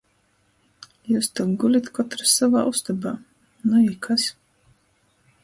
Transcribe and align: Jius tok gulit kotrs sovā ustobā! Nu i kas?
Jius 1.09 1.29
tok 1.39 1.51
gulit 1.63 1.91
kotrs 1.99 2.33
sovā 2.39 2.65
ustobā! 2.73 3.13
Nu 3.71 3.85
i 3.91 3.93
kas? 4.09 4.27